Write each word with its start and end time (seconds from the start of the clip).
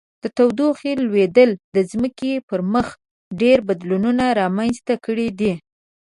د 0.23 0.25
تودوخې 0.37 0.91
لوړیدل 1.03 1.49
د 1.75 1.77
ځمکې 1.91 2.33
پر 2.49 2.59
مخ 2.73 2.87
ډیر 3.41 3.57
بدلونونه 3.67 4.23
رامنځته 4.39 4.93
کړي 5.05 5.29
دي. 5.39 5.51